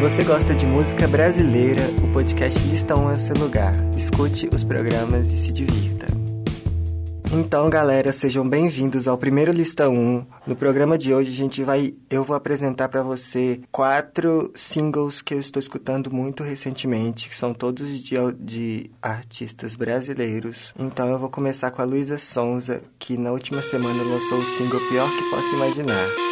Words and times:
você 0.00 0.24
gosta 0.24 0.54
de 0.54 0.64
música 0.64 1.06
brasileira, 1.06 1.82
o 2.02 2.10
podcast 2.10 2.66
Lista 2.66 2.98
1 2.98 3.10
é 3.10 3.14
o 3.14 3.18
seu 3.18 3.36
lugar. 3.36 3.74
Escute 3.94 4.48
os 4.50 4.64
programas 4.64 5.30
e 5.30 5.36
se 5.36 5.52
divirta. 5.52 6.06
Então, 7.30 7.68
galera, 7.68 8.10
sejam 8.10 8.48
bem-vindos 8.48 9.06
ao 9.06 9.18
primeiro 9.18 9.52
Lista 9.52 9.90
1. 9.90 10.24
No 10.46 10.56
programa 10.56 10.96
de 10.96 11.12
hoje, 11.12 11.30
a 11.30 11.34
gente 11.34 11.62
vai, 11.62 11.92
eu 12.08 12.24
vou 12.24 12.34
apresentar 12.34 12.88
para 12.88 13.02
você 13.02 13.60
quatro 13.70 14.50
singles 14.54 15.20
que 15.20 15.34
eu 15.34 15.38
estou 15.38 15.60
escutando 15.60 16.10
muito 16.10 16.42
recentemente, 16.42 17.28
que 17.28 17.36
são 17.36 17.52
todos 17.52 17.86
de, 18.02 18.16
de 18.38 18.90
artistas 19.02 19.76
brasileiros. 19.76 20.72
Então, 20.78 21.08
eu 21.08 21.18
vou 21.18 21.28
começar 21.28 21.70
com 21.70 21.82
a 21.82 21.84
Luísa 21.84 22.16
Sonza, 22.16 22.80
que 22.98 23.18
na 23.18 23.32
última 23.32 23.60
semana 23.60 24.02
lançou 24.02 24.38
o 24.38 24.46
single 24.46 24.80
Pior 24.88 25.10
que 25.10 25.30
Posso 25.30 25.54
Imaginar. 25.54 26.29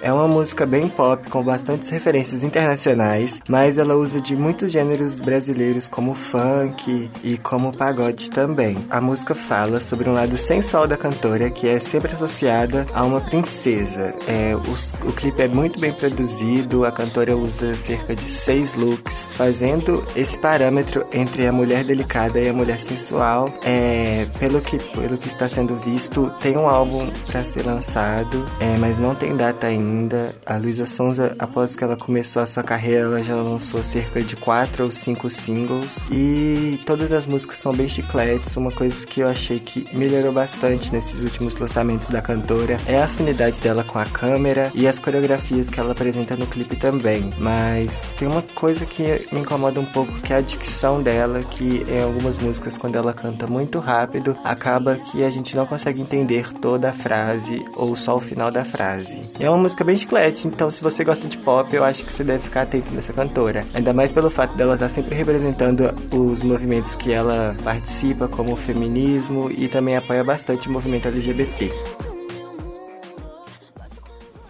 É 0.00 0.12
uma 0.12 0.28
música 0.28 0.64
bem 0.64 0.88
pop, 0.88 1.28
com 1.28 1.42
bastantes 1.42 1.88
referências 1.88 2.44
internacionais, 2.44 3.40
mas 3.48 3.78
ela 3.78 3.96
usa 3.96 4.20
de 4.20 4.36
muitos 4.36 4.70
gêneros 4.70 5.14
brasileiros, 5.16 5.88
como 5.88 6.14
funk 6.14 7.10
e 7.24 7.36
como 7.38 7.76
pagode 7.76 8.30
também. 8.30 8.76
A 8.90 9.00
música 9.00 9.34
fala 9.34 9.80
sobre 9.80 10.08
um 10.08 10.12
lado 10.12 10.38
sensual 10.38 10.86
da 10.86 10.96
cantora, 10.96 11.50
que 11.50 11.68
é 11.68 11.80
sempre 11.80 12.12
associada 12.12 12.86
a 12.94 13.02
uma 13.02 13.20
princesa. 13.20 14.14
É, 14.28 14.54
o, 14.54 15.08
o 15.08 15.12
clipe 15.12 15.42
é 15.42 15.48
muito 15.48 15.80
bem 15.80 15.92
produzido, 15.92 16.84
a 16.84 16.92
cantora 16.92 17.36
usa 17.36 17.74
cerca 17.74 18.14
de 18.14 18.30
seis 18.30 18.74
looks, 18.74 19.28
fazendo 19.36 20.04
esse 20.14 20.38
parâmetro 20.38 21.04
entre 21.12 21.46
a 21.46 21.52
mulher 21.52 21.82
delicada 21.82 22.38
e 22.38 22.48
a 22.48 22.52
mulher 22.52 22.80
sensual. 22.80 23.52
É, 23.64 24.26
pelo, 24.38 24.60
que, 24.60 24.78
pelo 24.78 25.18
que 25.18 25.28
está 25.28 25.48
sendo 25.48 25.74
visto, 25.76 26.32
tem 26.40 26.56
um 26.56 26.68
álbum 26.68 27.10
para 27.26 27.44
ser 27.44 27.66
lançado, 27.66 28.46
é, 28.60 28.76
mas 28.78 28.96
não 28.96 29.14
tem 29.14 29.36
data 29.36 29.66
ainda 29.66 29.87
ainda. 29.88 30.34
A 30.44 30.56
Luísa 30.56 30.86
Sonza, 30.86 31.34
após 31.38 31.74
que 31.74 31.82
ela 31.82 31.96
começou 31.96 32.42
a 32.42 32.46
sua 32.46 32.62
carreira, 32.62 33.04
ela 33.04 33.22
já 33.22 33.34
lançou 33.34 33.82
cerca 33.82 34.22
de 34.22 34.36
quatro 34.36 34.84
ou 34.84 34.90
cinco 34.90 35.30
singles 35.30 36.04
e 36.10 36.80
todas 36.84 37.10
as 37.10 37.26
músicas 37.26 37.58
são 37.58 37.72
bem 37.72 37.88
chicletes. 37.88 38.56
Uma 38.56 38.70
coisa 38.70 39.06
que 39.06 39.20
eu 39.20 39.28
achei 39.28 39.58
que 39.58 39.88
melhorou 39.96 40.32
bastante 40.32 40.92
nesses 40.92 41.22
últimos 41.22 41.56
lançamentos 41.56 42.08
da 42.08 42.20
cantora 42.20 42.76
é 42.86 42.98
a 42.98 43.04
afinidade 43.04 43.60
dela 43.60 43.82
com 43.82 43.98
a 43.98 44.04
câmera 44.04 44.70
e 44.74 44.86
as 44.86 44.98
coreografias 44.98 45.70
que 45.70 45.80
ela 45.80 45.92
apresenta 45.92 46.36
no 46.36 46.46
clipe 46.46 46.76
também. 46.76 47.32
Mas 47.38 48.12
tem 48.18 48.28
uma 48.28 48.42
coisa 48.42 48.84
que 48.84 49.26
me 49.32 49.40
incomoda 49.40 49.80
um 49.80 49.86
pouco, 49.86 50.12
que 50.20 50.32
é 50.32 50.36
a 50.36 50.40
dicção 50.40 51.00
dela, 51.00 51.40
que 51.40 51.84
em 51.88 52.02
algumas 52.02 52.38
músicas, 52.38 52.76
quando 52.76 52.96
ela 52.96 53.12
canta 53.12 53.46
muito 53.46 53.78
rápido, 53.78 54.36
acaba 54.44 54.96
que 54.96 55.24
a 55.24 55.30
gente 55.30 55.56
não 55.56 55.66
consegue 55.66 56.00
entender 56.00 56.52
toda 56.54 56.90
a 56.90 56.92
frase 56.92 57.64
ou 57.76 57.94
só 57.96 58.16
o 58.16 58.20
final 58.20 58.50
da 58.50 58.64
frase. 58.64 59.20
É 59.38 59.48
uma 59.48 59.58
música 59.58 59.77
música 59.78 59.84
bem 59.84 59.96
chiclete, 59.96 60.48
então 60.48 60.68
se 60.70 60.82
você 60.82 61.04
gosta 61.04 61.28
de 61.28 61.38
pop, 61.38 61.74
eu 61.74 61.84
acho 61.84 62.04
que 62.04 62.12
você 62.12 62.24
deve 62.24 62.42
ficar 62.42 62.62
atento 62.62 62.90
nessa 62.92 63.12
cantora. 63.12 63.64
Ainda 63.74 63.92
mais 63.92 64.12
pelo 64.12 64.28
fato 64.28 64.56
dela 64.56 64.74
estar 64.74 64.88
sempre 64.88 65.14
representando 65.14 65.94
os 66.12 66.42
movimentos 66.42 66.96
que 66.96 67.12
ela 67.12 67.54
participa, 67.62 68.26
como 68.26 68.54
o 68.54 68.56
feminismo, 68.56 69.50
e 69.50 69.68
também 69.68 69.96
apoia 69.96 70.24
bastante 70.24 70.68
o 70.68 70.72
movimento 70.72 71.06
LGBT. 71.06 71.70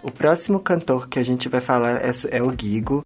O 0.01 0.09
próximo 0.09 0.59
cantor 0.59 1.07
que 1.07 1.19
a 1.19 1.23
gente 1.23 1.47
vai 1.47 1.61
falar 1.61 2.01
é, 2.03 2.11
é 2.31 2.41
o 2.41 2.51
Gigo. 2.57 3.05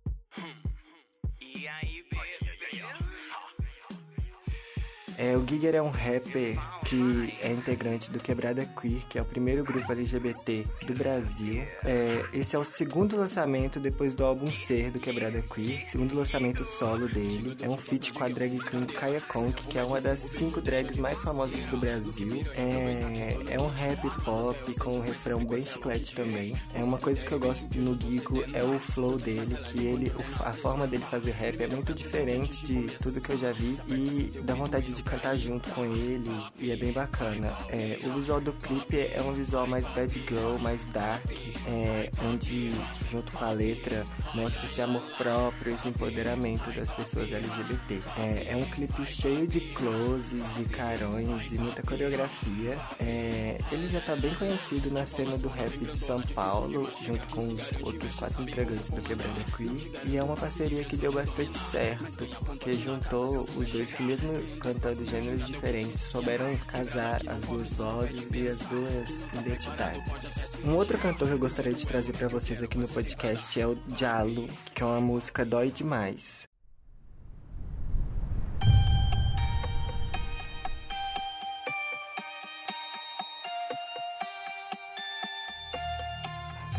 É, 5.17 5.35
o 5.35 5.45
Giger 5.45 5.75
é 5.75 5.81
um 5.81 5.89
rapper 5.89 6.57
que 6.93 7.33
é 7.41 7.51
integrante 7.51 8.11
do 8.11 8.19
Quebrada 8.19 8.65
Queer, 8.65 9.01
que 9.09 9.17
é 9.17 9.21
o 9.21 9.25
primeiro 9.25 9.63
grupo 9.63 9.91
LGBT 9.91 10.63
do 10.85 10.93
Brasil. 10.93 11.63
É, 11.83 12.23
esse 12.31 12.55
é 12.55 12.59
o 12.59 12.63
segundo 12.63 13.17
lançamento 13.17 13.79
depois 13.79 14.13
do 14.13 14.23
álbum 14.23 14.53
Ser 14.53 14.91
do 14.91 14.99
Quebrada 14.99 15.41
Queer, 15.41 15.87
segundo 15.87 16.15
lançamento 16.15 16.63
solo 16.63 17.07
dele. 17.07 17.57
É 17.59 17.67
um 17.67 17.77
feat 17.77 18.13
com 18.13 18.23
a 18.23 18.29
drag 18.29 18.59
queen 18.59 18.85
Kaya 18.85 19.21
Conk, 19.21 19.67
que 19.67 19.79
é 19.79 19.83
uma 19.83 19.99
das 19.99 20.19
cinco 20.19 20.61
drags 20.61 20.97
mais 20.97 21.19
famosas 21.21 21.65
do 21.65 21.77
Brasil. 21.77 22.45
É, 22.53 23.55
é 23.55 23.59
um 23.59 23.69
rap 23.69 24.01
pop 24.23 24.73
com 24.75 24.97
um 24.97 25.01
refrão 25.01 25.43
bem 25.43 25.65
chiclete 25.65 26.13
também. 26.13 26.55
É 26.75 26.83
uma 26.83 26.99
coisa 26.99 27.25
que 27.25 27.31
eu 27.31 27.39
gosto 27.39 27.67
no 27.79 27.99
Gigo 27.99 28.43
é 28.53 28.63
o 28.63 28.77
flow 28.77 29.17
dele, 29.17 29.57
que 29.65 29.83
ele, 29.83 30.11
a 30.41 30.51
forma 30.51 30.85
dele 30.85 31.03
fazer 31.09 31.31
rap 31.31 31.59
é 31.59 31.67
muito 31.67 31.91
diferente 31.91 32.63
de 32.63 32.95
tudo 32.97 33.19
que 33.19 33.31
eu 33.31 33.37
já 33.37 33.51
vi 33.51 33.79
e 33.87 34.31
dá 34.43 34.53
vontade 34.53 34.93
de 34.93 35.01
cantar 35.01 35.35
junto 35.37 35.71
com 35.71 35.85
ele 35.85 36.29
e 36.59 36.71
é 36.71 36.82
bem 36.83 36.91
bacana. 36.91 37.57
É, 37.69 37.97
o 38.03 38.11
visual 38.11 38.41
do 38.41 38.51
clipe 38.51 38.97
é 38.97 39.21
um 39.21 39.31
visual 39.31 39.65
mais 39.65 39.87
bad 39.89 40.13
girl, 40.27 40.57
mais 40.59 40.83
dark, 40.85 41.31
é, 41.65 42.09
onde 42.25 42.71
junto 43.09 43.31
com 43.31 43.45
a 43.45 43.51
letra 43.51 44.05
mostra 44.33 44.65
esse 44.65 44.81
amor 44.81 45.01
próprio, 45.17 45.73
esse 45.73 45.87
empoderamento 45.87 46.69
das 46.73 46.91
pessoas 46.91 47.31
LGBT. 47.31 48.01
É, 48.17 48.47
é 48.49 48.55
um 48.57 48.65
clipe 48.65 49.05
cheio 49.05 49.47
de 49.47 49.61
closes 49.61 50.57
e 50.57 50.65
carões 50.65 51.53
e 51.53 51.57
muita 51.57 51.81
coreografia. 51.83 52.77
É, 52.99 53.57
ele 53.71 53.87
já 53.87 53.99
está 53.99 54.15
bem 54.17 54.35
conhecido 54.35 54.91
na 54.91 55.05
cena 55.05 55.37
do 55.37 55.47
rap 55.47 55.77
de 55.77 55.97
São 55.97 56.21
Paulo, 56.21 56.91
junto 57.01 57.25
com 57.29 57.47
os 57.47 57.71
outros 57.81 58.13
quatro 58.15 58.43
integrantes 58.43 58.91
do 58.91 59.01
Quebrada 59.01 59.41
Queer, 59.55 59.91
e 60.05 60.17
é 60.17 60.23
uma 60.23 60.35
parceria 60.35 60.83
que 60.83 60.97
deu 60.97 61.13
bastante 61.13 61.55
certo, 61.55 62.25
porque 62.45 62.73
juntou 62.73 63.47
os 63.55 63.69
dois 63.69 63.93
que 63.93 64.03
mesmo 64.03 64.33
cantando 64.59 65.05
gêneros 65.05 65.47
diferentes 65.47 66.01
souberam 66.01 66.51
casar 66.63 67.21
as 67.27 67.41
duas 67.41 67.73
vozes 67.73 68.31
e 68.31 68.47
as 68.47 68.59
duas 68.59 69.09
identidades. 69.33 70.47
Um 70.63 70.75
outro 70.75 70.97
cantor 70.97 71.27
que 71.27 71.33
eu 71.33 71.39
gostaria 71.39 71.73
de 71.73 71.85
trazer 71.85 72.13
para 72.13 72.27
vocês 72.27 72.61
aqui 72.61 72.77
no 72.77 72.87
podcast 72.87 73.59
é 73.59 73.67
o 73.67 73.77
Jalo, 73.95 74.47
que 74.73 74.81
é 74.81 74.85
uma 74.85 75.01
música 75.01 75.45
Dói 75.45 75.71
Demais. 75.71 76.47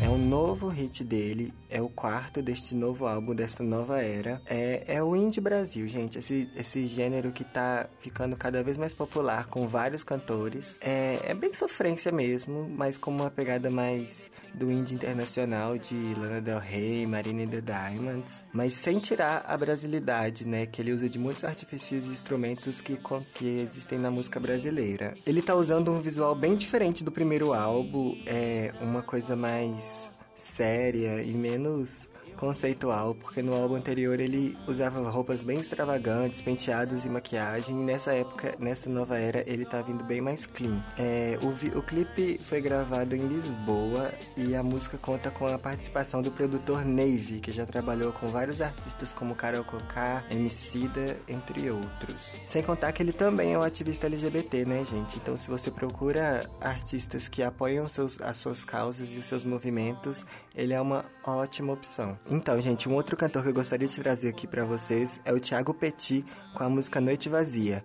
É 0.01 0.09
um 0.09 0.17
novo 0.17 0.67
hit 0.67 1.03
dele, 1.03 1.53
é 1.75 1.81
o 1.81 1.89
quarto 1.89 2.41
deste 2.41 2.73
novo 2.73 3.05
álbum, 3.05 3.35
desta 3.35 3.61
nova 3.61 4.01
era. 4.01 4.41
É, 4.45 4.83
é 4.87 5.03
o 5.03 5.13
indie 5.13 5.41
Brasil, 5.41 5.85
gente. 5.89 6.17
Esse, 6.17 6.49
esse 6.55 6.85
gênero 6.85 7.33
que 7.33 7.43
tá 7.43 7.89
ficando 7.99 8.37
cada 8.37 8.63
vez 8.63 8.77
mais 8.77 8.93
popular 8.93 9.47
com 9.47 9.67
vários 9.67 10.01
cantores. 10.01 10.77
É, 10.79 11.19
é 11.25 11.33
bem 11.33 11.53
sofrência 11.53 12.13
mesmo, 12.13 12.69
mas 12.69 12.97
com 12.97 13.11
uma 13.11 13.29
pegada 13.29 13.69
mais 13.69 14.31
do 14.53 14.71
indie 14.71 14.95
internacional 14.95 15.77
de 15.77 16.13
Lana 16.17 16.39
Del 16.39 16.59
Rey, 16.59 17.05
Marina 17.05 17.45
the 17.45 17.59
Diamonds. 17.59 18.45
Mas 18.53 18.73
sem 18.75 18.97
tirar 18.97 19.43
a 19.45 19.57
brasilidade, 19.57 20.47
né? 20.47 20.65
Que 20.65 20.81
ele 20.81 20.93
usa 20.93 21.09
de 21.09 21.19
muitos 21.19 21.43
artifícios 21.43 22.05
e 22.05 22.11
instrumentos 22.11 22.79
que, 22.79 22.97
que 23.33 23.59
existem 23.59 23.99
na 23.99 24.09
música 24.09 24.39
brasileira. 24.39 25.13
Ele 25.25 25.41
tá 25.41 25.53
usando 25.53 25.91
um 25.91 25.99
visual 25.99 26.33
bem 26.35 26.55
diferente 26.55 27.03
do 27.03 27.11
primeiro 27.11 27.53
álbum. 27.53 28.15
É 28.25 28.71
uma 28.79 29.01
coisa 29.01 29.35
mais 29.35 30.09
séria 30.35 31.21
e 31.21 31.33
menos 31.33 32.07
conceitual, 32.35 33.15
porque 33.15 33.41
no 33.41 33.53
álbum 33.53 33.75
anterior 33.75 34.19
ele 34.19 34.57
usava 34.67 35.09
roupas 35.09 35.43
bem 35.43 35.59
extravagantes, 35.59 36.41
penteados 36.41 37.05
e 37.05 37.09
maquiagem, 37.09 37.81
e 37.81 37.83
nessa 37.83 38.13
época, 38.13 38.55
nessa 38.59 38.89
nova 38.89 39.17
era, 39.17 39.43
ele 39.49 39.65
tá 39.65 39.81
vindo 39.81 40.03
bem 40.03 40.21
mais 40.21 40.45
clean. 40.45 40.83
É, 40.97 41.37
o, 41.41 41.79
o 41.79 41.81
clipe 41.81 42.37
foi 42.37 42.61
gravado 42.61 43.15
em 43.15 43.27
Lisboa 43.27 44.11
e 44.37 44.55
a 44.55 44.63
música 44.63 44.97
conta 44.97 45.31
com 45.31 45.47
a 45.47 45.57
participação 45.57 46.21
do 46.21 46.31
produtor 46.31 46.85
Navy, 46.85 47.39
que 47.39 47.51
já 47.51 47.65
trabalhou 47.65 48.11
com 48.11 48.27
vários 48.27 48.61
artistas 48.61 49.13
como 49.13 49.35
Carol 49.35 49.63
Conká, 49.63 50.23
Emicida, 50.29 51.17
entre 51.27 51.69
outros. 51.69 52.35
Sem 52.45 52.61
contar 52.61 52.91
que 52.91 53.01
ele 53.01 53.13
também 53.13 53.53
é 53.53 53.57
um 53.57 53.61
ativista 53.61 54.07
LGBT, 54.07 54.65
né, 54.65 54.83
gente? 54.85 55.17
Então, 55.17 55.37
se 55.37 55.49
você 55.49 55.71
procura 55.71 56.49
artistas 56.61 57.27
que 57.27 57.41
apoiam 57.43 57.87
seus, 57.87 58.19
as 58.21 58.37
suas 58.37 58.65
causas 58.65 59.15
e 59.15 59.19
os 59.19 59.25
seus 59.25 59.43
movimentos, 59.43 60.25
ele 60.55 60.73
é 60.73 60.81
uma 60.81 61.05
ótima 61.23 61.73
opção. 61.73 62.17
Então, 62.29 62.59
gente, 62.61 62.87
um 62.87 62.93
outro 62.93 63.17
cantor 63.17 63.43
que 63.43 63.49
eu 63.49 63.53
gostaria 63.53 63.87
de 63.87 63.95
trazer 63.95 64.29
aqui 64.29 64.47
para 64.47 64.63
vocês 64.63 65.19
é 65.25 65.33
o 65.33 65.39
Thiago 65.39 65.73
Petit 65.73 66.23
com 66.53 66.63
a 66.63 66.69
música 66.69 67.01
Noite 67.01 67.29
Vazia. 67.29 67.83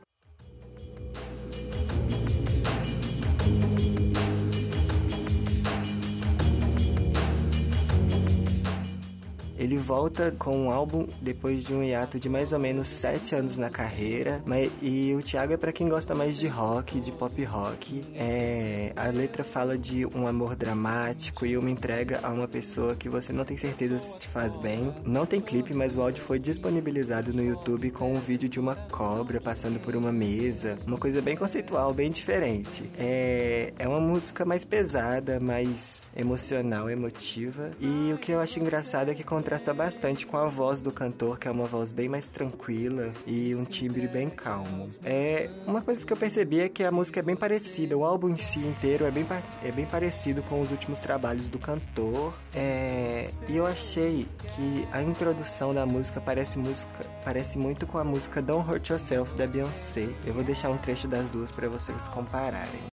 Ele 9.60 9.76
volta 9.76 10.34
com 10.38 10.56
um 10.56 10.70
álbum 10.70 11.06
depois 11.20 11.64
de 11.64 11.74
um 11.74 11.82
hiato 11.82 12.18
de 12.18 12.30
mais 12.30 12.50
ou 12.54 12.58
menos 12.58 12.88
sete 12.88 13.34
anos 13.34 13.58
na 13.58 13.68
carreira. 13.68 14.40
Mas, 14.46 14.72
e 14.80 15.14
o 15.14 15.22
Thiago 15.22 15.52
é 15.52 15.56
para 15.58 15.70
quem 15.70 15.86
gosta 15.86 16.14
mais 16.14 16.38
de 16.38 16.46
rock, 16.46 16.98
de 16.98 17.12
pop 17.12 17.44
rock. 17.44 18.00
É, 18.14 18.90
a 18.96 19.08
letra 19.08 19.44
fala 19.44 19.76
de 19.76 20.06
um 20.06 20.26
amor 20.26 20.56
dramático 20.56 21.44
e 21.44 21.58
uma 21.58 21.70
entrega 21.70 22.20
a 22.22 22.30
uma 22.30 22.48
pessoa 22.48 22.96
que 22.96 23.06
você 23.06 23.34
não 23.34 23.44
tem 23.44 23.58
certeza 23.58 23.98
se 23.98 24.20
te 24.20 24.28
faz 24.28 24.56
bem. 24.56 24.94
Não 25.04 25.26
tem 25.26 25.42
clipe, 25.42 25.74
mas 25.74 25.94
o 25.94 26.00
áudio 26.00 26.24
foi 26.24 26.38
disponibilizado 26.38 27.30
no 27.30 27.44
YouTube 27.44 27.90
com 27.90 28.14
um 28.14 28.18
vídeo 28.18 28.48
de 28.48 28.58
uma 28.58 28.74
cobra 28.74 29.42
passando 29.42 29.78
por 29.78 29.94
uma 29.94 30.10
mesa. 30.10 30.78
Uma 30.86 30.96
coisa 30.96 31.20
bem 31.20 31.36
conceitual, 31.36 31.92
bem 31.92 32.10
diferente. 32.10 32.90
É, 32.98 33.74
é 33.78 33.86
uma 33.86 34.00
música 34.00 34.42
mais 34.46 34.64
pesada, 34.64 35.38
mais 35.38 36.04
emocional, 36.16 36.88
emotiva. 36.88 37.72
E 37.78 38.10
o 38.14 38.16
que 38.16 38.32
eu 38.32 38.40
acho 38.40 38.58
engraçado 38.58 39.10
é 39.10 39.14
que 39.14 39.22
contrasta 39.50 39.74
bastante 39.74 40.26
com 40.28 40.36
a 40.36 40.46
voz 40.46 40.80
do 40.80 40.92
cantor, 40.92 41.36
que 41.36 41.48
é 41.48 41.50
uma 41.50 41.66
voz 41.66 41.90
bem 41.90 42.08
mais 42.08 42.28
tranquila 42.28 43.12
e 43.26 43.52
um 43.52 43.64
timbre 43.64 44.06
bem 44.06 44.30
calmo. 44.30 44.88
É 45.04 45.50
uma 45.66 45.82
coisa 45.82 46.06
que 46.06 46.12
eu 46.12 46.16
percebi 46.16 46.60
é 46.60 46.68
que 46.68 46.84
a 46.84 46.92
música 46.92 47.18
é 47.18 47.22
bem 47.22 47.34
parecida, 47.34 47.98
o 47.98 48.04
álbum 48.04 48.28
em 48.28 48.36
si 48.36 48.60
inteiro 48.60 49.04
é 49.04 49.10
bem, 49.10 49.26
é 49.64 49.72
bem 49.72 49.86
parecido 49.86 50.40
com 50.44 50.60
os 50.60 50.70
últimos 50.70 51.00
trabalhos 51.00 51.50
do 51.50 51.58
cantor. 51.58 52.32
É, 52.54 53.28
e 53.48 53.56
eu 53.56 53.66
achei 53.66 54.28
que 54.54 54.86
a 54.92 55.02
introdução 55.02 55.74
da 55.74 55.84
música 55.84 56.20
parece 56.20 56.56
música 56.56 57.04
parece 57.24 57.58
muito 57.58 57.88
com 57.88 57.98
a 57.98 58.04
música 58.04 58.40
Don't 58.40 58.70
Hurt 58.70 58.88
Yourself 58.88 59.34
da 59.34 59.48
Beyoncé. 59.48 60.10
Eu 60.24 60.32
vou 60.32 60.44
deixar 60.44 60.70
um 60.70 60.78
trecho 60.78 61.08
das 61.08 61.28
duas 61.28 61.50
para 61.50 61.68
vocês 61.68 62.08
compararem. 62.08 62.89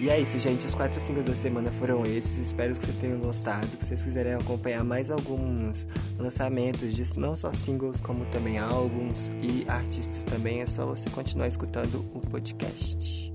E 0.00 0.08
é 0.08 0.20
isso, 0.20 0.38
gente. 0.38 0.64
Os 0.64 0.76
quatro 0.76 1.00
singles 1.00 1.24
da 1.24 1.34
semana 1.34 1.72
foram 1.72 2.06
esses. 2.06 2.38
Espero 2.38 2.72
que 2.72 2.84
vocês 2.84 2.96
tenham 2.98 3.18
gostado. 3.18 3.66
Que 3.66 3.84
vocês 3.84 4.00
quiserem 4.00 4.34
acompanhar 4.34 4.84
mais 4.84 5.10
alguns 5.10 5.88
lançamentos 6.16 6.94
disso, 6.94 7.18
não 7.18 7.34
só 7.34 7.50
singles, 7.50 8.00
como 8.00 8.24
também 8.26 8.58
álbuns 8.58 9.28
e 9.42 9.64
artistas 9.68 10.22
também, 10.22 10.60
é 10.62 10.66
só 10.66 10.86
você 10.86 11.10
continuar 11.10 11.48
escutando 11.48 12.04
o 12.14 12.20
podcast. 12.20 13.32